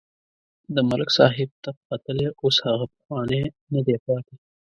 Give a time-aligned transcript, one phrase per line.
[0.75, 3.41] د ملک صاحب تپ ختلی اوس هغه پخوانی
[3.73, 4.33] نه دی پاتې.